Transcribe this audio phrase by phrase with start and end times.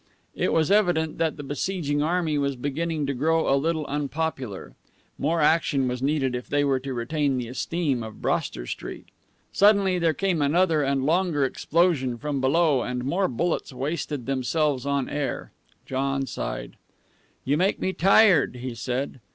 [0.35, 4.73] It was evident that the besieging army was beginning to grow a little unpopular.
[5.19, 9.05] More action was needed if they were to retain the esteem of Broster Street.
[9.53, 14.87] Suddenly there came another and a longer explosion from below, and more bullets wasted themselves
[14.87, 15.51] on air.
[15.85, 16.77] John sighed.
[17.45, 19.19] "You make me tired," he said.